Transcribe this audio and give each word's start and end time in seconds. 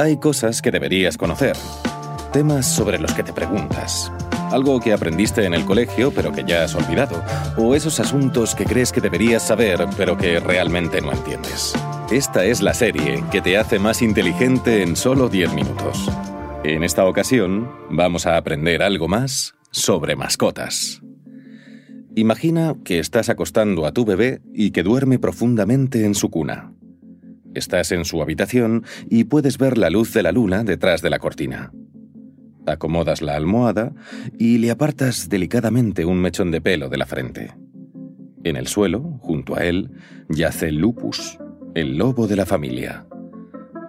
Hay 0.00 0.16
cosas 0.16 0.62
que 0.62 0.70
deberías 0.70 1.18
conocer, 1.18 1.54
temas 2.32 2.64
sobre 2.64 2.98
los 2.98 3.12
que 3.12 3.22
te 3.22 3.34
preguntas, 3.34 4.10
algo 4.50 4.80
que 4.80 4.94
aprendiste 4.94 5.44
en 5.44 5.52
el 5.52 5.66
colegio 5.66 6.10
pero 6.10 6.32
que 6.32 6.42
ya 6.42 6.64
has 6.64 6.74
olvidado, 6.74 7.22
o 7.58 7.74
esos 7.74 8.00
asuntos 8.00 8.54
que 8.54 8.64
crees 8.64 8.92
que 8.92 9.02
deberías 9.02 9.46
saber 9.46 9.86
pero 9.98 10.16
que 10.16 10.40
realmente 10.40 11.02
no 11.02 11.12
entiendes. 11.12 11.74
Esta 12.10 12.46
es 12.46 12.62
la 12.62 12.72
serie 12.72 13.22
que 13.30 13.42
te 13.42 13.58
hace 13.58 13.78
más 13.78 14.00
inteligente 14.00 14.82
en 14.82 14.96
solo 14.96 15.28
10 15.28 15.52
minutos. 15.52 16.10
En 16.64 16.82
esta 16.82 17.04
ocasión 17.04 17.70
vamos 17.90 18.26
a 18.26 18.38
aprender 18.38 18.82
algo 18.82 19.06
más 19.06 19.54
sobre 19.70 20.16
mascotas. 20.16 21.02
Imagina 22.16 22.74
que 22.84 23.00
estás 23.00 23.28
acostando 23.28 23.84
a 23.84 23.92
tu 23.92 24.06
bebé 24.06 24.40
y 24.54 24.70
que 24.70 24.82
duerme 24.82 25.18
profundamente 25.18 26.06
en 26.06 26.14
su 26.14 26.30
cuna. 26.30 26.72
Estás 27.54 27.92
en 27.92 28.04
su 28.04 28.22
habitación 28.22 28.84
y 29.08 29.24
puedes 29.24 29.58
ver 29.58 29.76
la 29.76 29.90
luz 29.90 30.12
de 30.12 30.22
la 30.22 30.32
luna 30.32 30.62
detrás 30.62 31.02
de 31.02 31.10
la 31.10 31.18
cortina. 31.18 31.72
Acomodas 32.66 33.22
la 33.22 33.34
almohada 33.34 33.92
y 34.38 34.58
le 34.58 34.70
apartas 34.70 35.28
delicadamente 35.28 36.04
un 36.04 36.20
mechón 36.20 36.50
de 36.50 36.60
pelo 36.60 36.88
de 36.88 36.98
la 36.98 37.06
frente. 37.06 37.52
En 38.44 38.56
el 38.56 38.68
suelo, 38.68 39.18
junto 39.20 39.56
a 39.56 39.64
él, 39.64 39.90
yace 40.28 40.70
Lupus, 40.70 41.38
el 41.74 41.98
lobo 41.98 42.26
de 42.26 42.36
la 42.36 42.46
familia. 42.46 43.06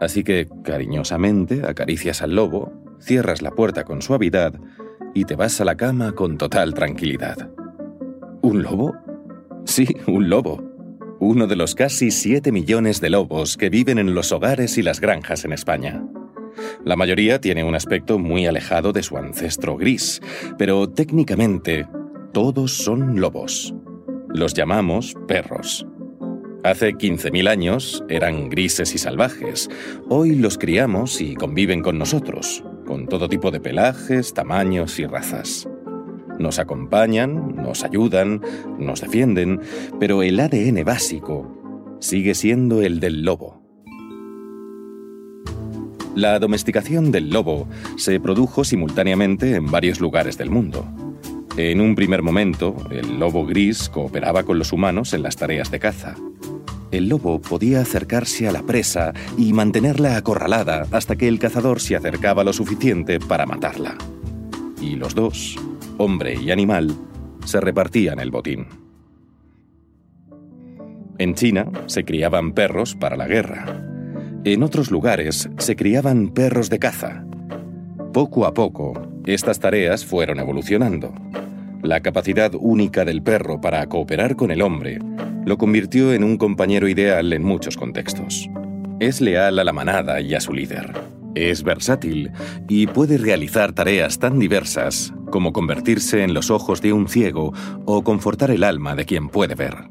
Así 0.01 0.23
que, 0.23 0.47
cariñosamente, 0.63 1.61
acaricias 1.65 2.21
al 2.21 2.35
lobo, 2.35 2.73
cierras 2.99 3.41
la 3.41 3.51
puerta 3.51 3.83
con 3.83 4.01
suavidad 4.01 4.59
y 5.13 5.25
te 5.25 5.35
vas 5.35 5.61
a 5.61 5.65
la 5.65 5.77
cama 5.77 6.13
con 6.13 6.37
total 6.37 6.73
tranquilidad. 6.73 7.51
¿Un 8.41 8.63
lobo? 8.63 8.95
Sí, 9.65 9.87
un 10.07 10.29
lobo. 10.29 10.70
Uno 11.23 11.45
de 11.45 11.55
los 11.55 11.75
casi 11.75 12.09
7 12.09 12.51
millones 12.51 12.99
de 12.99 13.11
lobos 13.11 13.55
que 13.55 13.69
viven 13.69 13.99
en 13.99 14.15
los 14.15 14.31
hogares 14.31 14.79
y 14.79 14.81
las 14.81 14.99
granjas 14.99 15.45
en 15.45 15.53
España. 15.53 16.03
La 16.83 16.95
mayoría 16.95 17.39
tiene 17.39 17.63
un 17.63 17.75
aspecto 17.75 18.17
muy 18.17 18.47
alejado 18.47 18.91
de 18.91 19.03
su 19.03 19.17
ancestro 19.17 19.77
gris, 19.77 20.19
pero 20.57 20.89
técnicamente 20.89 21.87
todos 22.33 22.71
son 22.71 23.21
lobos. 23.21 23.71
Los 24.29 24.55
llamamos 24.55 25.13
perros. 25.27 25.85
Hace 26.63 26.93
15.000 26.93 27.47
años 27.47 28.03
eran 28.09 28.49
grises 28.49 28.95
y 28.95 28.97
salvajes. 28.97 29.69
Hoy 30.09 30.33
los 30.33 30.57
criamos 30.57 31.21
y 31.21 31.35
conviven 31.35 31.83
con 31.83 31.99
nosotros, 31.99 32.63
con 32.87 33.07
todo 33.07 33.29
tipo 33.29 33.51
de 33.51 33.59
pelajes, 33.59 34.33
tamaños 34.33 34.97
y 34.97 35.05
razas. 35.05 35.69
Nos 36.41 36.57
acompañan, 36.57 37.55
nos 37.55 37.83
ayudan, 37.83 38.41
nos 38.79 39.01
defienden, 39.01 39.61
pero 39.99 40.23
el 40.23 40.39
ADN 40.39 40.83
básico 40.83 41.95
sigue 41.99 42.33
siendo 42.33 42.81
el 42.81 42.99
del 42.99 43.23
lobo. 43.23 43.61
La 46.15 46.39
domesticación 46.39 47.11
del 47.11 47.29
lobo 47.29 47.67
se 47.95 48.19
produjo 48.19 48.63
simultáneamente 48.63 49.55
en 49.55 49.69
varios 49.69 50.01
lugares 50.01 50.35
del 50.37 50.49
mundo. 50.49 50.85
En 51.57 51.79
un 51.79 51.93
primer 51.93 52.23
momento, 52.23 52.75
el 52.89 53.19
lobo 53.19 53.45
gris 53.45 53.87
cooperaba 53.87 54.43
con 54.43 54.57
los 54.57 54.73
humanos 54.73 55.13
en 55.13 55.21
las 55.21 55.35
tareas 55.35 55.69
de 55.69 55.79
caza. 55.79 56.15
El 56.89 57.07
lobo 57.07 57.39
podía 57.39 57.81
acercarse 57.81 58.47
a 58.47 58.51
la 58.51 58.63
presa 58.63 59.13
y 59.37 59.53
mantenerla 59.53 60.17
acorralada 60.17 60.87
hasta 60.91 61.15
que 61.15 61.27
el 61.27 61.37
cazador 61.37 61.79
se 61.79 61.95
acercaba 61.95 62.43
lo 62.43 62.51
suficiente 62.51 63.19
para 63.19 63.45
matarla. 63.45 63.95
Y 64.81 64.95
los 64.95 65.13
dos, 65.13 65.57
hombre 66.01 66.33
y 66.33 66.49
animal, 66.49 66.95
se 67.45 67.61
repartían 67.61 68.19
el 68.19 68.31
botín. 68.31 68.65
En 71.19 71.35
China 71.35 71.67
se 71.85 72.03
criaban 72.03 72.53
perros 72.53 72.95
para 72.95 73.15
la 73.15 73.27
guerra. 73.27 73.65
En 74.43 74.63
otros 74.63 74.89
lugares 74.89 75.47
se 75.59 75.75
criaban 75.75 76.29
perros 76.29 76.71
de 76.71 76.79
caza. 76.79 77.23
Poco 78.13 78.47
a 78.47 78.53
poco, 78.55 78.99
estas 79.27 79.59
tareas 79.59 80.03
fueron 80.03 80.39
evolucionando. 80.39 81.13
La 81.83 81.99
capacidad 81.99 82.51
única 82.55 83.05
del 83.05 83.21
perro 83.21 83.61
para 83.61 83.85
cooperar 83.85 84.35
con 84.35 84.49
el 84.49 84.63
hombre 84.63 84.97
lo 85.45 85.59
convirtió 85.59 86.13
en 86.13 86.23
un 86.23 86.37
compañero 86.37 86.87
ideal 86.87 87.31
en 87.31 87.43
muchos 87.43 87.77
contextos. 87.77 88.49
Es 88.99 89.21
leal 89.21 89.59
a 89.59 89.63
la 89.63 89.73
manada 89.73 90.19
y 90.19 90.33
a 90.33 90.39
su 90.39 90.53
líder. 90.53 90.93
Es 91.35 91.63
versátil 91.63 92.31
y 92.67 92.87
puede 92.87 93.19
realizar 93.19 93.73
tareas 93.73 94.17
tan 94.17 94.39
diversas 94.39 95.13
como 95.31 95.53
convertirse 95.53 96.23
en 96.23 96.35
los 96.35 96.51
ojos 96.51 96.81
de 96.81 96.93
un 96.93 97.07
ciego 97.07 97.53
o 97.85 98.03
confortar 98.03 98.51
el 98.51 98.63
alma 98.63 98.95
de 98.95 99.05
quien 99.05 99.29
puede 99.29 99.55
ver. 99.55 99.89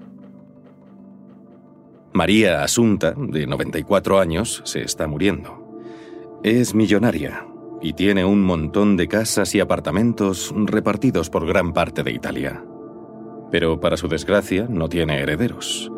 María 2.13 2.63
Asunta, 2.63 3.15
de 3.17 3.47
94 3.47 4.21
años, 4.21 4.63
se 4.65 4.83
está 4.83 5.07
muriendo. 5.07 5.81
Es 6.43 6.75
millonaria 6.75 7.47
y 7.81 7.95
tiene 7.95 8.25
un 8.25 8.43
montón 8.43 8.97
de 8.97 9.09
casas 9.09 9.55
y 9.55 9.61
apartamentos 9.61 10.53
repartidos 10.57 11.31
por 11.31 11.47
gran 11.47 11.73
parte 11.73 12.03
de 12.03 12.13
Italia. 12.13 12.65
Pero 13.51 13.81
para 13.81 13.97
su 13.97 14.09
desgracia 14.09 14.67
no 14.69 14.89
tiene 14.89 15.21
herederos. 15.21 15.91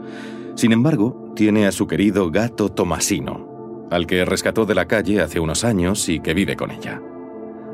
Sin 0.55 0.73
embargo, 0.73 1.33
tiene 1.35 1.67
a 1.67 1.73
su 1.73 1.87
querido 1.87 2.31
gato 2.31 2.69
Tomasino, 2.69 3.89
al 3.91 4.07
que 4.07 4.25
rescató 4.25 4.65
de 4.65 4.75
la 4.75 4.87
calle 4.87 5.21
hace 5.21 5.41
unos 5.41 5.65
años 5.65 6.09
y 6.09 6.21
que 6.21 6.35
vive 6.35 6.57
con 6.57 6.71
ella. 6.71 7.03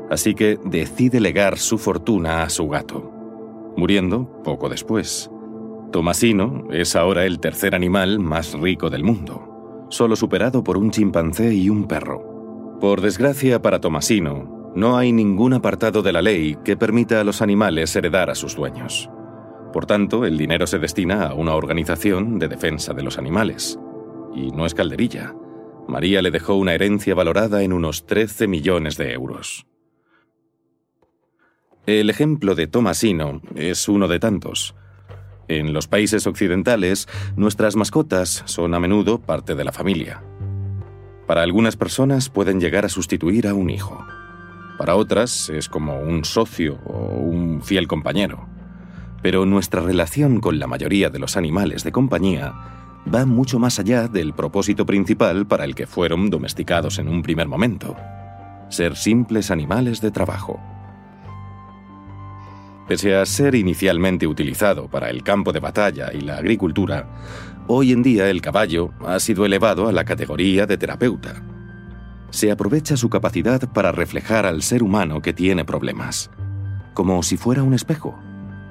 Así 0.09 0.33
que 0.33 0.59
decide 0.65 1.19
legar 1.19 1.57
su 1.57 1.77
fortuna 1.77 2.43
a 2.43 2.49
su 2.49 2.67
gato, 2.67 3.11
muriendo 3.77 4.41
poco 4.43 4.69
después. 4.69 5.29
Tomasino 5.91 6.67
es 6.71 6.95
ahora 6.95 7.25
el 7.25 7.39
tercer 7.39 7.75
animal 7.75 8.19
más 8.19 8.53
rico 8.53 8.89
del 8.89 9.03
mundo, 9.03 9.87
solo 9.89 10.15
superado 10.15 10.63
por 10.63 10.77
un 10.77 10.91
chimpancé 10.91 11.53
y 11.53 11.69
un 11.69 11.87
perro. 11.87 12.77
Por 12.79 13.01
desgracia 13.01 13.61
para 13.61 13.81
Tomasino, 13.81 14.71
no 14.75 14.97
hay 14.97 15.11
ningún 15.11 15.53
apartado 15.53 16.01
de 16.01 16.13
la 16.13 16.21
ley 16.21 16.57
que 16.63 16.77
permita 16.77 17.19
a 17.19 17.23
los 17.23 17.41
animales 17.41 17.95
heredar 17.95 18.29
a 18.29 18.35
sus 18.35 18.55
dueños. 18.55 19.09
Por 19.73 19.85
tanto, 19.85 20.25
el 20.25 20.37
dinero 20.37 20.65
se 20.67 20.79
destina 20.79 21.27
a 21.27 21.33
una 21.33 21.53
organización 21.53 22.39
de 22.39 22.47
defensa 22.47 22.93
de 22.93 23.03
los 23.03 23.17
animales. 23.17 23.79
Y 24.33 24.51
no 24.51 24.65
es 24.65 24.73
calderilla. 24.73 25.35
María 25.87 26.21
le 26.21 26.31
dejó 26.31 26.55
una 26.55 26.73
herencia 26.73 27.15
valorada 27.15 27.63
en 27.63 27.73
unos 27.73 28.05
13 28.05 28.47
millones 28.47 28.97
de 28.97 29.13
euros. 29.13 29.68
El 31.89 32.11
ejemplo 32.11 32.53
de 32.53 32.67
Tomasino 32.67 33.41
es 33.55 33.89
uno 33.89 34.07
de 34.07 34.19
tantos. 34.19 34.75
En 35.47 35.73
los 35.73 35.87
países 35.87 36.27
occidentales, 36.27 37.07
nuestras 37.35 37.75
mascotas 37.75 38.43
son 38.45 38.75
a 38.75 38.79
menudo 38.79 39.19
parte 39.19 39.55
de 39.55 39.63
la 39.63 39.71
familia. 39.71 40.21
Para 41.25 41.41
algunas 41.41 41.77
personas 41.77 42.29
pueden 42.29 42.59
llegar 42.59 42.85
a 42.85 42.89
sustituir 42.89 43.47
a 43.47 43.55
un 43.55 43.71
hijo. 43.71 44.05
Para 44.77 44.95
otras 44.95 45.49
es 45.49 45.67
como 45.67 45.99
un 45.99 46.25
socio 46.25 46.77
o 46.85 47.07
un 47.07 47.63
fiel 47.63 47.87
compañero. 47.87 48.47
Pero 49.23 49.47
nuestra 49.47 49.81
relación 49.81 50.41
con 50.41 50.59
la 50.59 50.67
mayoría 50.67 51.09
de 51.09 51.17
los 51.17 51.37
animales 51.37 51.83
de 51.83 51.91
compañía 51.91 52.53
va 53.11 53.25
mucho 53.25 53.57
más 53.57 53.79
allá 53.79 54.07
del 54.07 54.35
propósito 54.35 54.85
principal 54.85 55.47
para 55.47 55.65
el 55.65 55.73
que 55.73 55.87
fueron 55.87 56.29
domesticados 56.29 56.99
en 56.99 57.07
un 57.07 57.23
primer 57.23 57.47
momento. 57.47 57.95
Ser 58.69 58.95
simples 58.95 59.49
animales 59.49 60.01
de 60.01 60.11
trabajo. 60.11 60.59
Pese 62.89 63.15
a 63.15 63.23
ser 63.27 63.53
inicialmente 63.53 64.25
utilizado 64.25 64.89
para 64.89 65.11
el 65.11 65.21
campo 65.21 65.53
de 65.53 65.59
batalla 65.59 66.11
y 66.11 66.21
la 66.21 66.37
agricultura, 66.37 67.07
hoy 67.67 67.91
en 67.91 68.01
día 68.01 68.31
el 68.31 68.41
caballo 68.41 68.95
ha 69.05 69.19
sido 69.19 69.45
elevado 69.45 69.87
a 69.87 69.91
la 69.91 70.05
categoría 70.05 70.65
de 70.65 70.75
terapeuta. 70.75 71.35
Se 72.31 72.49
aprovecha 72.49 72.97
su 72.97 73.07
capacidad 73.11 73.71
para 73.71 73.91
reflejar 73.91 74.47
al 74.47 74.63
ser 74.63 74.81
humano 74.81 75.21
que 75.21 75.33
tiene 75.33 75.65
problemas, 75.65 76.31
como 76.95 77.21
si 77.21 77.37
fuera 77.37 77.61
un 77.61 77.75
espejo. 77.75 78.17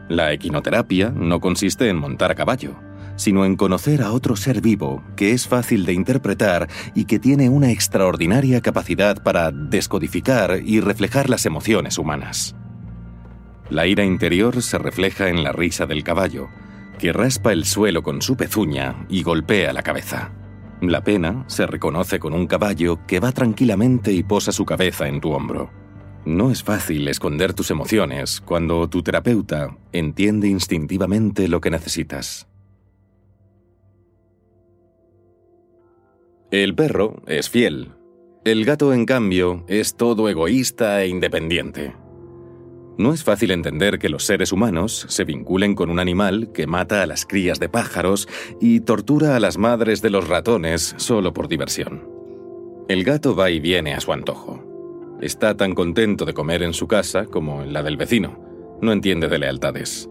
La 0.09 0.33
equinoterapia 0.33 1.11
no 1.11 1.39
consiste 1.39 1.89
en 1.89 1.97
montar 1.97 2.33
a 2.33 2.35
caballo, 2.35 2.75
sino 3.15 3.45
en 3.45 3.55
conocer 3.55 4.03
a 4.03 4.11
otro 4.11 4.35
ser 4.35 4.61
vivo 4.61 5.05
que 5.15 5.31
es 5.31 5.47
fácil 5.47 5.87
de 5.87 5.93
interpretar 5.93 6.69
y 6.93 7.05
que 7.05 7.21
tiene 7.21 7.51
una 7.51 7.71
extraordinaria 7.71 8.63
capacidad 8.63 9.23
para 9.23 9.53
descodificar 9.53 10.61
y 10.65 10.81
reflejar 10.81 11.31
las 11.31 11.47
emociones 11.47 11.99
humanas. 11.99 12.57
La 13.71 13.87
ira 13.87 14.05
interior 14.05 14.63
se 14.63 14.79
refleja 14.79 15.29
en 15.29 15.45
la 15.45 15.53
risa 15.53 15.87
del 15.87 16.03
caballo, 16.03 16.49
que 16.99 17.13
raspa 17.13 17.53
el 17.53 17.65
suelo 17.65 18.03
con 18.03 18.23
su 18.23 18.37
pezuña 18.37 19.07
y 19.09 19.23
golpea 19.23 19.73
la 19.73 19.83
cabeza. 19.83 20.33
La 20.81 21.03
pena 21.03 21.45
se 21.49 21.67
reconoce 21.67 22.19
con 22.19 22.35
un 22.35 22.47
caballo 22.47 23.01
que 23.07 23.21
va 23.21 23.33
tranquilamente 23.33 24.13
y 24.13 24.23
posa 24.23 24.53
su 24.53 24.65
cabeza 24.65 25.09
en 25.09 25.21
tu 25.21 25.33
hombro. 25.33 25.71
No 26.25 26.51
es 26.51 26.63
fácil 26.63 27.09
esconder 27.09 27.53
tus 27.53 27.71
emociones 27.71 28.41
cuando 28.41 28.89
tu 28.89 29.03
terapeuta 29.03 29.77
entiende 29.93 30.49
instintivamente 30.49 31.49
lo 31.49 31.61
que 31.61 31.71
necesitas. 31.71 32.49
El 36.51 36.75
perro 36.75 37.23
es 37.27 37.51
fiel. 37.51 37.93
El 38.45 38.65
gato, 38.65 38.95
en 38.95 39.05
cambio, 39.05 39.65
es 39.69 39.97
todo 39.97 40.29
egoísta 40.29 41.03
e 41.03 41.09
independiente. 41.09 41.95
No 42.99 43.15
es 43.15 43.23
fácil 43.23 43.53
entender 43.53 44.01
que 44.01 44.09
los 44.09 44.25
seres 44.25 44.51
humanos 44.51 45.07
se 45.09 45.23
vinculen 45.23 45.77
con 45.77 45.89
un 45.89 46.01
animal 46.01 46.51
que 46.53 46.67
mata 46.67 47.01
a 47.01 47.07
las 47.07 47.25
crías 47.25 47.61
de 47.61 47.69
pájaros 47.69 48.29
y 48.61 48.81
tortura 48.81 49.37
a 49.37 49.41
las 49.41 49.57
madres 49.57 50.03
de 50.03 50.11
los 50.11 50.27
ratones 50.27 50.97
solo 50.99 51.33
por 51.33 51.47
diversión. 51.47 52.09
El 52.89 53.05
gato 53.05 53.37
va 53.37 53.51
y 53.51 53.61
viene 53.61 53.95
a 53.95 54.01
su 54.01 54.13
antojo. 54.13 54.65
Está 55.21 55.57
tan 55.57 55.77
contento 55.77 56.25
de 56.25 56.35
comer 56.35 56.65
en 56.65 56.73
su 56.73 56.89
casa 56.89 57.27
como 57.27 57.63
en 57.63 57.73
la 57.73 57.85
del 57.85 57.97
vecino. 57.97 58.37
No 58.83 58.91
entiende 58.91 59.29
de 59.29 59.39
lealtades. 59.39 60.11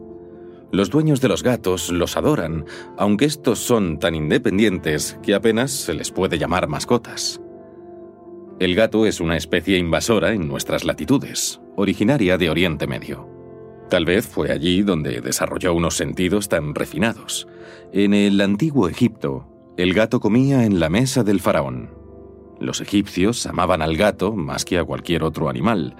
Los 0.72 0.90
dueños 0.90 1.20
de 1.20 1.28
los 1.28 1.44
gatos 1.44 1.90
los 1.92 2.16
adoran, 2.16 2.64
aunque 2.98 3.26
estos 3.26 3.60
son 3.60 4.00
tan 4.00 4.16
independientes 4.16 5.20
que 5.22 5.36
apenas 5.36 5.72
se 5.72 5.94
les 5.94 6.12
puede 6.12 6.38
llamar 6.38 6.70
mascotas. 6.70 7.42
El 8.60 8.76
gato 8.76 9.06
es 9.06 9.20
una 9.20 9.36
especie 9.36 9.78
invasora 9.78 10.32
en 10.32 10.48
nuestras 10.48 10.86
latitudes, 10.86 11.62
originaria 11.78 12.40
de 12.40 12.50
Oriente 12.50 12.88
Medio. 12.88 13.30
Tal 13.88 14.04
vez 14.04 14.26
fue 14.28 14.52
allí 14.52 14.82
donde 14.82 15.22
desarrolló 15.22 15.76
unos 15.76 15.96
sentidos 15.96 16.50
tan 16.50 16.74
refinados. 16.74 17.48
En 17.94 18.16
el 18.16 18.42
antiguo 18.42 18.90
Egipto, 18.90 19.48
el 19.78 19.94
gato 19.94 20.20
comía 20.20 20.66
en 20.66 20.80
la 20.80 20.90
mesa 20.90 21.24
del 21.24 21.40
faraón. 21.40 21.92
Los 22.60 22.82
egipcios 22.82 23.46
amaban 23.46 23.84
al 23.84 23.96
gato 23.96 24.34
más 24.34 24.66
que 24.66 24.80
a 24.80 24.84
cualquier 24.84 25.24
otro 25.24 25.50
animal. 25.50 25.96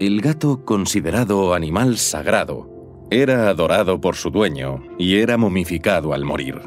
El 0.00 0.20
gato, 0.20 0.64
considerado 0.64 1.54
animal 1.54 1.96
sagrado, 1.96 3.06
era 3.12 3.48
adorado 3.48 4.00
por 4.00 4.16
su 4.16 4.30
dueño 4.30 4.82
y 4.98 5.18
era 5.18 5.36
momificado 5.36 6.12
al 6.12 6.24
morir. 6.24 6.60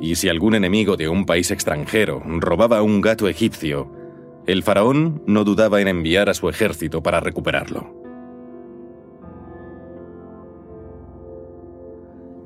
Y 0.00 0.16
si 0.16 0.28
algún 0.28 0.56
enemigo 0.56 0.96
de 0.96 1.08
un 1.08 1.24
país 1.24 1.52
extranjero 1.52 2.20
robaba 2.40 2.82
un 2.82 3.00
gato 3.00 3.28
egipcio, 3.28 3.99
el 4.50 4.62
faraón 4.64 5.22
no 5.26 5.44
dudaba 5.44 5.80
en 5.80 5.88
enviar 5.88 6.28
a 6.28 6.34
su 6.34 6.48
ejército 6.48 7.02
para 7.02 7.20
recuperarlo. 7.20 7.94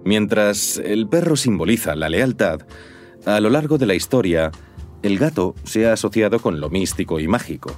Mientras 0.04 0.76
el 0.76 1.08
perro 1.08 1.34
simboliza 1.34 1.94
la 1.94 2.10
lealtad, 2.10 2.60
a 3.24 3.40
lo 3.40 3.48
largo 3.48 3.78
de 3.78 3.86
la 3.86 3.94
historia, 3.94 4.50
el 5.02 5.18
gato 5.18 5.54
se 5.64 5.86
ha 5.86 5.94
asociado 5.94 6.40
con 6.40 6.60
lo 6.60 6.68
místico 6.68 7.20
y 7.20 7.26
mágico. 7.26 7.74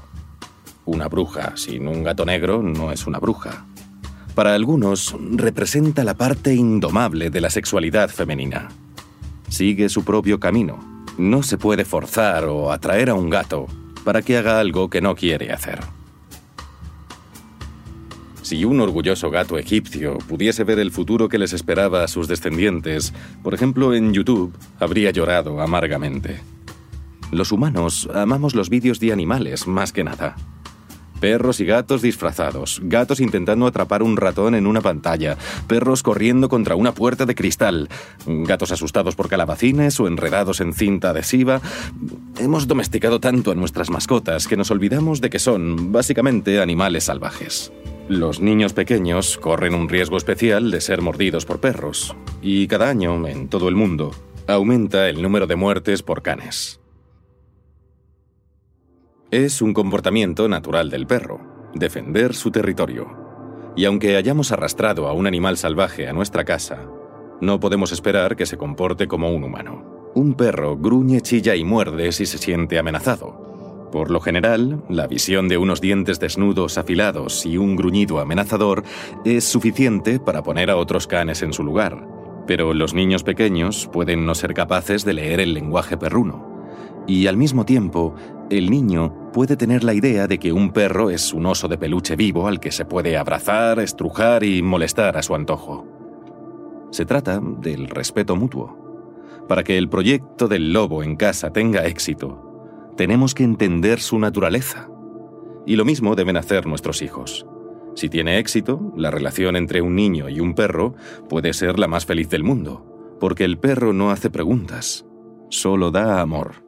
Una 0.84 1.06
bruja 1.06 1.56
sin 1.56 1.86
un 1.86 2.02
gato 2.02 2.24
negro 2.24 2.62
no 2.62 2.90
es 2.90 3.06
una 3.06 3.20
bruja. 3.20 3.66
Para 4.34 4.54
algunos, 4.54 5.16
representa 5.32 6.02
la 6.02 6.14
parte 6.14 6.52
indomable 6.52 7.30
de 7.30 7.40
la 7.40 7.50
sexualidad 7.50 8.10
femenina. 8.10 8.70
Sigue 9.48 9.88
su 9.88 10.04
propio 10.04 10.40
camino. 10.40 11.04
No 11.16 11.44
se 11.44 11.58
puede 11.58 11.84
forzar 11.84 12.44
o 12.44 12.72
atraer 12.72 13.10
a 13.10 13.14
un 13.14 13.30
gato 13.30 13.68
para 14.06 14.22
que 14.22 14.36
haga 14.36 14.60
algo 14.60 14.88
que 14.88 15.00
no 15.00 15.16
quiere 15.16 15.52
hacer. 15.52 15.80
Si 18.40 18.64
un 18.64 18.80
orgulloso 18.80 19.32
gato 19.32 19.58
egipcio 19.58 20.18
pudiese 20.28 20.62
ver 20.62 20.78
el 20.78 20.92
futuro 20.92 21.28
que 21.28 21.38
les 21.38 21.52
esperaba 21.52 22.04
a 22.04 22.06
sus 22.06 22.28
descendientes, 22.28 23.12
por 23.42 23.52
ejemplo 23.52 23.94
en 23.94 24.12
YouTube, 24.12 24.56
habría 24.78 25.10
llorado 25.10 25.60
amargamente. 25.60 26.40
Los 27.32 27.50
humanos 27.50 28.08
amamos 28.14 28.54
los 28.54 28.70
vídeos 28.70 29.00
de 29.00 29.12
animales 29.12 29.66
más 29.66 29.92
que 29.92 30.04
nada. 30.04 30.36
Perros 31.20 31.60
y 31.60 31.64
gatos 31.64 32.02
disfrazados, 32.02 32.80
gatos 32.84 33.20
intentando 33.20 33.66
atrapar 33.66 34.02
un 34.02 34.16
ratón 34.16 34.54
en 34.54 34.66
una 34.66 34.80
pantalla, 34.80 35.36
perros 35.66 36.02
corriendo 36.02 36.48
contra 36.48 36.76
una 36.76 36.92
puerta 36.92 37.24
de 37.24 37.34
cristal, 37.34 37.88
gatos 38.26 38.72
asustados 38.72 39.16
por 39.16 39.28
calabacines 39.28 39.98
o 39.98 40.08
enredados 40.08 40.60
en 40.60 40.74
cinta 40.74 41.10
adhesiva. 41.10 41.60
Hemos 42.38 42.68
domesticado 42.68 43.18
tanto 43.18 43.50
a 43.50 43.54
nuestras 43.54 43.90
mascotas 43.90 44.46
que 44.46 44.56
nos 44.56 44.70
olvidamos 44.70 45.20
de 45.20 45.30
que 45.30 45.38
son, 45.38 45.92
básicamente, 45.92 46.60
animales 46.60 47.04
salvajes. 47.04 47.72
Los 48.08 48.40
niños 48.40 48.72
pequeños 48.72 49.36
corren 49.38 49.74
un 49.74 49.88
riesgo 49.88 50.16
especial 50.16 50.70
de 50.70 50.80
ser 50.80 51.02
mordidos 51.02 51.44
por 51.44 51.60
perros, 51.60 52.14
y 52.40 52.68
cada 52.68 52.88
año, 52.88 53.26
en 53.26 53.48
todo 53.48 53.68
el 53.68 53.74
mundo, 53.74 54.12
aumenta 54.46 55.08
el 55.08 55.22
número 55.22 55.46
de 55.46 55.56
muertes 55.56 56.02
por 56.02 56.22
canes. 56.22 56.78
Es 59.30 59.60
un 59.60 59.74
comportamiento 59.74 60.48
natural 60.48 60.88
del 60.88 61.06
perro, 61.06 61.70
defender 61.74 62.34
su 62.34 62.50
territorio. 62.50 63.72
Y 63.76 63.84
aunque 63.84 64.16
hayamos 64.16 64.52
arrastrado 64.52 65.08
a 65.08 65.12
un 65.12 65.26
animal 65.26 65.56
salvaje 65.56 66.08
a 66.08 66.12
nuestra 66.12 66.44
casa, 66.44 66.86
no 67.40 67.58
podemos 67.58 67.92
esperar 67.92 68.36
que 68.36 68.46
se 68.46 68.56
comporte 68.56 69.08
como 69.08 69.30
un 69.30 69.44
humano. 69.44 70.12
Un 70.14 70.34
perro 70.34 70.76
gruñe, 70.76 71.20
chilla 71.20 71.56
y 71.56 71.64
muerde 71.64 72.12
si 72.12 72.24
se 72.24 72.38
siente 72.38 72.78
amenazado, 72.78 73.46
por 73.90 74.10
lo 74.10 74.20
general, 74.20 74.82
la 74.88 75.06
visión 75.06 75.48
de 75.48 75.58
unos 75.58 75.80
dientes 75.80 76.18
desnudos 76.18 76.76
afilados 76.76 77.46
y 77.46 77.56
un 77.56 77.76
gruñido 77.76 78.18
amenazador 78.18 78.82
es 79.24 79.44
suficiente 79.44 80.18
para 80.18 80.42
poner 80.42 80.70
a 80.70 80.76
otros 80.76 81.06
canes 81.06 81.42
en 81.42 81.52
su 81.52 81.62
lugar. 81.62 82.06
Pero 82.46 82.74
los 82.74 82.94
niños 82.94 83.22
pequeños 83.22 83.88
pueden 83.92 84.26
no 84.26 84.34
ser 84.34 84.54
capaces 84.54 85.04
de 85.04 85.14
leer 85.14 85.40
el 85.40 85.54
lenguaje 85.54 85.96
perruno. 85.96 86.55
Y 87.06 87.26
al 87.26 87.36
mismo 87.36 87.64
tiempo, 87.64 88.14
el 88.50 88.70
niño 88.70 89.30
puede 89.32 89.56
tener 89.56 89.84
la 89.84 89.94
idea 89.94 90.26
de 90.26 90.38
que 90.38 90.52
un 90.52 90.70
perro 90.70 91.10
es 91.10 91.32
un 91.32 91.46
oso 91.46 91.68
de 91.68 91.78
peluche 91.78 92.16
vivo 92.16 92.48
al 92.48 92.60
que 92.60 92.72
se 92.72 92.84
puede 92.84 93.16
abrazar, 93.16 93.78
estrujar 93.78 94.44
y 94.44 94.62
molestar 94.62 95.16
a 95.16 95.22
su 95.22 95.34
antojo. 95.34 95.86
Se 96.90 97.04
trata 97.04 97.40
del 97.40 97.88
respeto 97.88 98.36
mutuo. 98.36 98.84
Para 99.48 99.62
que 99.62 99.78
el 99.78 99.88
proyecto 99.88 100.48
del 100.48 100.72
lobo 100.72 101.02
en 101.02 101.16
casa 101.16 101.52
tenga 101.52 101.86
éxito, 101.86 102.92
tenemos 102.96 103.34
que 103.34 103.44
entender 103.44 104.00
su 104.00 104.18
naturaleza. 104.18 104.88
Y 105.66 105.76
lo 105.76 105.84
mismo 105.84 106.16
deben 106.16 106.36
hacer 106.36 106.66
nuestros 106.66 107.02
hijos. 107.02 107.46
Si 107.94 108.08
tiene 108.08 108.38
éxito, 108.38 108.92
la 108.96 109.10
relación 109.10 109.56
entre 109.56 109.80
un 109.82 109.94
niño 109.94 110.28
y 110.28 110.40
un 110.40 110.54
perro 110.54 110.94
puede 111.28 111.52
ser 111.52 111.78
la 111.78 111.88
más 111.88 112.06
feliz 112.06 112.28
del 112.28 112.42
mundo, 112.44 113.16
porque 113.20 113.44
el 113.44 113.58
perro 113.58 113.92
no 113.92 114.10
hace 114.10 114.30
preguntas, 114.30 115.06
solo 115.48 115.90
da 115.90 116.20
amor. 116.20 116.65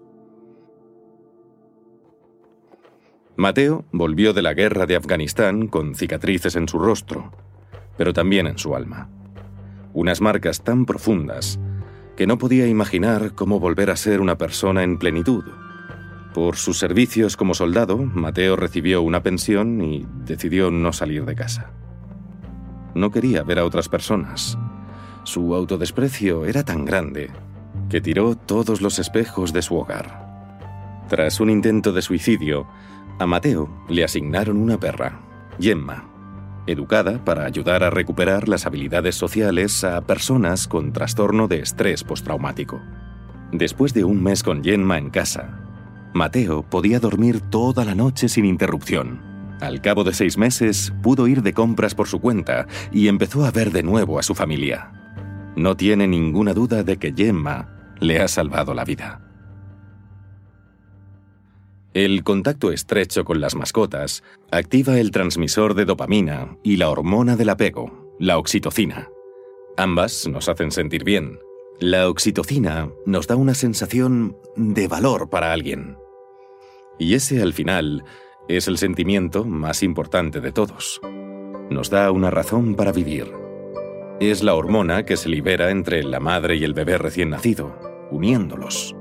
Mateo 3.38 3.86
volvió 3.92 4.34
de 4.34 4.42
la 4.42 4.52
guerra 4.52 4.84
de 4.84 4.96
Afganistán 4.96 5.68
con 5.68 5.94
cicatrices 5.94 6.56
en 6.56 6.68
su 6.68 6.78
rostro, 6.78 7.32
pero 7.96 8.12
también 8.12 8.46
en 8.46 8.58
su 8.58 8.76
alma. 8.76 9.08
Unas 9.94 10.20
marcas 10.20 10.62
tan 10.62 10.84
profundas 10.84 11.58
que 12.16 12.26
no 12.26 12.36
podía 12.36 12.66
imaginar 12.66 13.34
cómo 13.34 13.58
volver 13.60 13.90
a 13.90 13.96
ser 13.96 14.20
una 14.20 14.36
persona 14.36 14.82
en 14.82 14.98
plenitud 14.98 15.44
por 16.38 16.56
sus 16.56 16.78
servicios 16.78 17.36
como 17.36 17.52
soldado, 17.52 17.96
Mateo 17.98 18.54
recibió 18.54 19.02
una 19.02 19.24
pensión 19.24 19.82
y 19.82 20.06
decidió 20.24 20.70
no 20.70 20.92
salir 20.92 21.24
de 21.24 21.34
casa. 21.34 21.72
No 22.94 23.10
quería 23.10 23.42
ver 23.42 23.58
a 23.58 23.64
otras 23.64 23.88
personas. 23.88 24.56
Su 25.24 25.52
autodesprecio 25.54 26.46
era 26.46 26.64
tan 26.64 26.84
grande 26.84 27.30
que 27.88 28.00
tiró 28.00 28.36
todos 28.36 28.80
los 28.80 29.00
espejos 29.00 29.52
de 29.52 29.62
su 29.62 29.76
hogar. 29.76 31.04
Tras 31.08 31.40
un 31.40 31.50
intento 31.50 31.92
de 31.92 32.02
suicidio, 32.02 32.68
a 33.18 33.26
Mateo 33.26 33.68
le 33.88 34.04
asignaron 34.04 34.56
una 34.56 34.78
perra, 34.78 35.20
Gemma, 35.60 36.08
educada 36.66 37.24
para 37.24 37.44
ayudar 37.44 37.82
a 37.82 37.90
recuperar 37.90 38.48
las 38.48 38.66
habilidades 38.66 39.16
sociales 39.16 39.82
a 39.84 40.00
personas 40.02 40.68
con 40.68 40.92
trastorno 40.92 41.48
de 41.48 41.60
estrés 41.60 42.04
postraumático. 42.04 42.80
Después 43.52 43.94
de 43.94 44.04
un 44.04 44.22
mes 44.22 44.42
con 44.42 44.62
Gemma 44.62 44.98
en 44.98 45.10
casa, 45.10 45.60
Mateo 46.14 46.62
podía 46.62 47.00
dormir 47.00 47.40
toda 47.40 47.84
la 47.84 47.94
noche 47.94 48.28
sin 48.28 48.44
interrupción. 48.44 49.20
Al 49.60 49.80
cabo 49.80 50.04
de 50.04 50.14
seis 50.14 50.38
meses 50.38 50.92
pudo 51.02 51.26
ir 51.26 51.42
de 51.42 51.52
compras 51.52 51.94
por 51.94 52.06
su 52.06 52.20
cuenta 52.20 52.66
y 52.92 53.08
empezó 53.08 53.44
a 53.44 53.50
ver 53.50 53.72
de 53.72 53.82
nuevo 53.82 54.18
a 54.18 54.22
su 54.22 54.34
familia. 54.34 54.92
No 55.56 55.76
tiene 55.76 56.06
ninguna 56.06 56.54
duda 56.54 56.84
de 56.84 56.98
que 56.98 57.12
Gemma 57.16 57.68
le 57.98 58.20
ha 58.20 58.28
salvado 58.28 58.74
la 58.74 58.84
vida. 58.84 59.27
El 61.98 62.22
contacto 62.22 62.70
estrecho 62.70 63.24
con 63.24 63.40
las 63.40 63.56
mascotas 63.56 64.22
activa 64.52 65.00
el 65.00 65.10
transmisor 65.10 65.74
de 65.74 65.84
dopamina 65.84 66.56
y 66.62 66.76
la 66.76 66.90
hormona 66.90 67.34
del 67.34 67.48
apego, 67.48 68.14
la 68.20 68.38
oxitocina. 68.38 69.08
Ambas 69.76 70.28
nos 70.28 70.48
hacen 70.48 70.70
sentir 70.70 71.02
bien, 71.02 71.40
la 71.80 72.08
oxitocina 72.08 72.88
nos 73.04 73.26
da 73.26 73.34
una 73.34 73.52
sensación 73.52 74.36
de 74.54 74.86
valor 74.86 75.28
para 75.28 75.52
alguien. 75.52 75.96
Y 77.00 77.14
ese 77.14 77.42
al 77.42 77.52
final 77.52 78.04
es 78.46 78.68
el 78.68 78.78
sentimiento 78.78 79.44
más 79.44 79.82
importante 79.82 80.40
de 80.40 80.52
todos. 80.52 81.00
Nos 81.68 81.90
da 81.90 82.12
una 82.12 82.30
razón 82.30 82.76
para 82.76 82.92
vivir. 82.92 83.32
Es 84.20 84.44
la 84.44 84.54
hormona 84.54 85.04
que 85.04 85.16
se 85.16 85.28
libera 85.28 85.72
entre 85.72 86.04
la 86.04 86.20
madre 86.20 86.54
y 86.54 86.62
el 86.62 86.74
bebé 86.74 86.96
recién 86.96 87.30
nacido, 87.30 87.76
uniéndolos. 88.12 88.94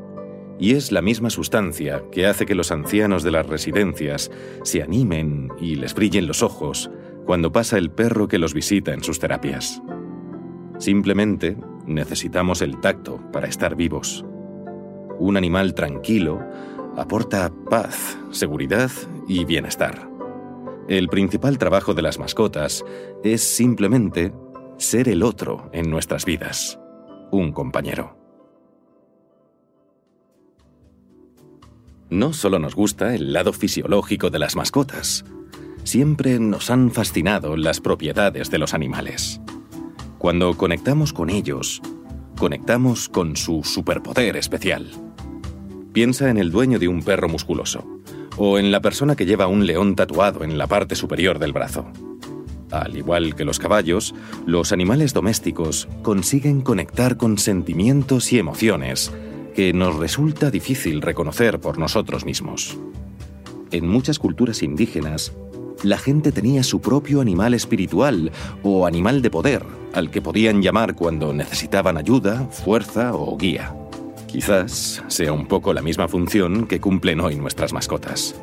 Y 0.60 0.74
es 0.74 0.92
la 0.92 1.02
misma 1.02 1.30
sustancia 1.30 2.04
que 2.12 2.26
hace 2.26 2.46
que 2.46 2.56
los 2.56 2.72
ancianos 2.72 3.24
de 3.24 3.32
las 3.32 3.46
residencias 3.46 4.32
se 4.64 4.82
animen 4.82 5.50
y 5.60 5.76
les 5.76 5.94
brillen 5.94 6.28
los 6.28 6.42
ojos 6.42 6.90
cuando 7.26 7.52
pasa 7.52 7.78
el 7.78 7.92
perro 7.92 8.28
que 8.28 8.40
los 8.40 8.54
visita 8.54 8.94
en 8.94 9.04
sus 9.04 9.20
terapias. 9.20 9.82
Simplemente 10.80 11.58
necesitamos 11.86 12.62
el 12.62 12.80
tacto 12.80 13.20
para 13.32 13.48
estar 13.48 13.76
vivos. 13.76 14.26
Un 15.20 15.38
animal 15.38 15.74
tranquilo 15.74 16.40
aporta 16.96 17.52
paz, 17.70 18.18
seguridad 18.32 18.90
y 19.28 19.46
bienestar. 19.46 20.10
El 20.88 21.10
principal 21.10 21.58
trabajo 21.58 21.94
de 21.94 22.02
las 22.02 22.18
mascotas 22.18 22.84
es 23.24 23.44
simplemente 23.44 24.34
ser 24.78 25.10
el 25.10 25.22
otro 25.22 25.70
en 25.74 25.90
nuestras 25.90 26.26
vidas, 26.26 26.80
un 27.32 27.52
compañero. 27.52 28.27
No 32.10 32.32
solo 32.32 32.58
nos 32.58 32.74
gusta 32.74 33.16
el 33.16 33.34
lado 33.34 33.52
fisiológico 33.52 34.30
de 34.30 34.40
las 34.40 34.56
mascotas, 34.56 35.26
siempre 35.84 36.40
nos 36.40 36.70
han 36.70 36.90
fascinado 36.90 37.58
las 37.58 37.82
propiedades 37.82 38.50
de 38.50 38.58
los 38.58 38.74
animales. 38.74 39.42
Cuando 40.18 40.56
conectamos 40.56 41.12
con 41.12 41.30
ellos, 41.30 41.82
conectamos 42.38 43.10
con 43.10 43.36
su 43.36 43.62
superpoder 43.64 44.38
especial. 44.38 44.90
Piensa 45.92 46.30
en 46.30 46.38
el 46.38 46.50
dueño 46.50 46.80
de 46.80 46.88
un 46.88 47.04
perro 47.04 47.28
musculoso, 47.28 47.86
o 48.38 48.58
en 48.58 48.72
la 48.72 48.82
persona 48.82 49.18
que 49.18 49.26
lleva 49.26 49.48
un 49.48 49.66
león 49.66 49.96
tatuado 49.96 50.46
en 50.46 50.58
la 50.58 50.68
parte 50.68 50.96
superior 50.96 51.40
del 51.40 51.52
brazo. 51.52 51.92
Al 52.72 52.96
igual 52.96 53.36
que 53.36 53.44
los 53.44 53.60
caballos, 53.60 54.16
los 54.46 54.72
animales 54.72 55.14
domésticos 55.14 55.90
consiguen 56.04 56.62
conectar 56.62 57.18
con 57.18 57.38
sentimientos 57.38 58.32
y 58.32 58.40
emociones 58.40 59.12
que 59.58 59.74
nos 59.74 59.96
resulta 59.96 60.52
difícil 60.52 61.02
reconocer 61.02 61.60
por 61.60 61.80
nosotros 61.80 62.26
mismos. 62.26 62.78
En 63.72 63.88
muchas 63.88 64.20
culturas 64.20 64.62
indígenas, 64.62 65.34
la 65.82 65.98
gente 65.98 66.32
tenía 66.32 66.62
su 66.62 66.80
propio 66.80 67.22
animal 67.22 67.56
espiritual 67.56 68.32
o 68.62 68.86
animal 68.86 69.24
de 69.24 69.32
poder, 69.32 69.64
al 69.96 70.12
que 70.12 70.22
podían 70.22 70.62
llamar 70.62 70.94
cuando 70.94 71.34
necesitaban 71.34 71.98
ayuda, 71.98 72.46
fuerza 72.52 73.16
o 73.16 73.36
guía. 73.36 73.76
Quizás 74.28 75.04
sea 75.08 75.34
un 75.34 75.48
poco 75.48 75.74
la 75.74 75.82
misma 75.82 76.08
función 76.08 76.68
que 76.68 76.80
cumplen 76.80 77.20
hoy 77.20 77.36
nuestras 77.36 77.74
mascotas. 77.74 78.40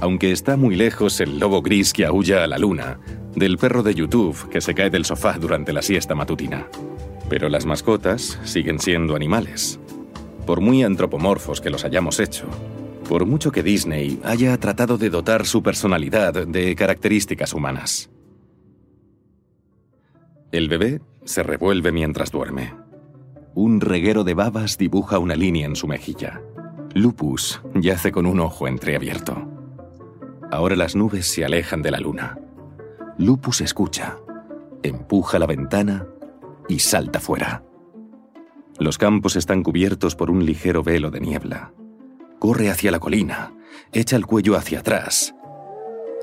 Aunque 0.00 0.32
está 0.32 0.56
muy 0.56 0.74
lejos 0.74 1.20
el 1.20 1.38
lobo 1.38 1.62
gris 1.62 1.92
que 1.92 2.06
aúlla 2.06 2.42
a 2.42 2.48
la 2.48 2.58
luna, 2.58 2.98
del 3.36 3.56
perro 3.56 3.84
de 3.84 3.94
YouTube 3.94 4.48
que 4.50 4.60
se 4.60 4.74
cae 4.74 4.90
del 4.90 5.04
sofá 5.04 5.38
durante 5.38 5.72
la 5.72 5.82
siesta 5.82 6.16
matutina. 6.16 6.66
Pero 7.28 7.48
las 7.48 7.66
mascotas 7.66 8.40
siguen 8.42 8.80
siendo 8.80 9.14
animales. 9.14 9.78
Por 10.46 10.60
muy 10.60 10.84
antropomorfos 10.84 11.60
que 11.60 11.70
los 11.70 11.84
hayamos 11.84 12.20
hecho, 12.20 12.46
por 13.08 13.26
mucho 13.26 13.50
que 13.50 13.64
Disney 13.64 14.20
haya 14.24 14.56
tratado 14.58 14.96
de 14.96 15.10
dotar 15.10 15.44
su 15.44 15.62
personalidad 15.62 16.46
de 16.46 16.76
características 16.76 17.52
humanas. 17.52 18.10
El 20.52 20.68
bebé 20.68 21.00
se 21.24 21.42
revuelve 21.42 21.90
mientras 21.90 22.30
duerme. 22.30 22.74
Un 23.54 23.80
reguero 23.80 24.22
de 24.22 24.34
babas 24.34 24.78
dibuja 24.78 25.18
una 25.18 25.34
línea 25.34 25.66
en 25.66 25.74
su 25.74 25.88
mejilla. 25.88 26.40
Lupus 26.94 27.60
yace 27.74 28.12
con 28.12 28.24
un 28.24 28.38
ojo 28.38 28.68
entreabierto. 28.68 29.50
Ahora 30.52 30.76
las 30.76 30.94
nubes 30.94 31.26
se 31.26 31.44
alejan 31.44 31.82
de 31.82 31.90
la 31.90 31.98
luna. 31.98 32.38
Lupus 33.18 33.60
escucha, 33.60 34.16
empuja 34.82 35.40
la 35.40 35.46
ventana 35.46 36.06
y 36.68 36.78
salta 36.78 37.18
fuera. 37.18 37.65
Los 38.78 38.98
campos 38.98 39.36
están 39.36 39.62
cubiertos 39.62 40.14
por 40.16 40.30
un 40.30 40.44
ligero 40.44 40.82
velo 40.82 41.10
de 41.10 41.20
niebla. 41.20 41.72
Corre 42.38 42.70
hacia 42.70 42.90
la 42.90 42.98
colina, 42.98 43.54
echa 43.92 44.16
el 44.16 44.26
cuello 44.26 44.54
hacia 44.56 44.80
atrás 44.80 45.34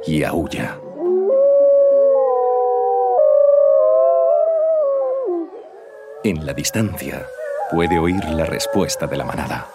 y 0.06 0.24
aúlla. 0.24 0.80
En 6.24 6.46
la 6.46 6.54
distancia 6.54 7.26
puede 7.72 7.98
oír 7.98 8.24
la 8.26 8.46
respuesta 8.46 9.08
de 9.08 9.18
la 9.18 9.26
manada. 9.26 9.68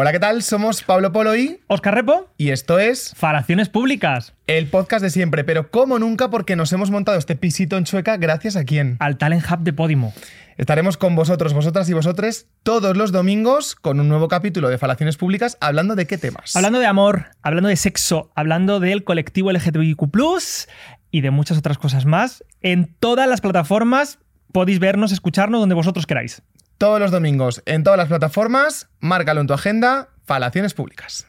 Hola, 0.00 0.12
¿qué 0.12 0.20
tal? 0.20 0.44
Somos 0.44 0.84
Pablo 0.84 1.10
Polo 1.10 1.34
y 1.34 1.58
Oscar 1.66 1.92
Repo 1.92 2.28
y 2.36 2.50
esto 2.50 2.78
es 2.78 3.12
Falaciones 3.16 3.68
Públicas. 3.68 4.32
el 4.46 4.68
podcast 4.68 5.02
de 5.02 5.10
siempre, 5.10 5.42
pero 5.42 5.72
como 5.72 5.98
nunca 5.98 6.30
porque 6.30 6.54
nos 6.54 6.72
hemos 6.72 6.92
montado 6.92 7.18
este 7.18 7.34
pisito 7.34 7.76
en 7.76 7.82
Chueca 7.82 8.16
gracias 8.16 8.54
a 8.54 8.64
quién. 8.64 8.96
Al 9.00 9.18
Talent 9.18 9.44
Hub 9.50 9.58
de 9.64 9.72
Podimo. 9.72 10.14
Estaremos 10.56 10.98
con 10.98 11.16
vosotros, 11.16 11.52
vosotras 11.52 11.88
y 11.88 11.94
vosotres 11.94 12.46
todos 12.62 12.96
los 12.96 13.10
domingos 13.10 13.74
con 13.74 13.98
un 13.98 14.08
nuevo 14.08 14.28
capítulo 14.28 14.68
de 14.68 14.78
Falaciones 14.78 15.16
Públicas 15.16 15.58
hablando 15.60 15.96
de 15.96 16.06
qué 16.06 16.16
temas. 16.16 16.54
Hablando 16.54 16.78
de 16.78 16.86
amor, 16.86 17.30
hablando 17.42 17.68
de 17.68 17.74
sexo, 17.74 18.30
hablando 18.36 18.78
del 18.78 19.02
colectivo 19.02 19.50
LGTBIQ 19.50 19.98
y 21.10 21.22
de 21.22 21.32
muchas 21.32 21.58
otras 21.58 21.76
cosas 21.76 22.06
más. 22.06 22.44
En 22.60 22.94
todas 23.00 23.28
las 23.28 23.40
plataformas 23.40 24.20
podéis 24.52 24.78
vernos, 24.78 25.10
escucharnos 25.10 25.58
donde 25.58 25.74
vosotros 25.74 26.06
queráis. 26.06 26.44
Todos 26.78 27.00
los 27.00 27.10
domingos 27.10 27.60
en 27.66 27.82
todas 27.82 27.96
las 27.96 28.06
plataformas, 28.06 28.88
márcalo 29.00 29.40
en 29.40 29.48
tu 29.48 29.52
agenda, 29.52 30.10
Falaciones 30.24 30.74
Públicas. 30.74 31.27